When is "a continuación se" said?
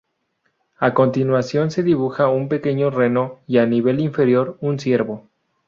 0.79-1.83